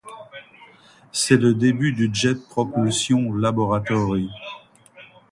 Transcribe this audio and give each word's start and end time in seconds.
C'est 1.11 1.37
le 1.37 1.53
début 1.53 1.93
du 1.93 2.09
Jet 2.11 2.33
Propulsion 2.49 3.33
Laboratory. 3.35 4.31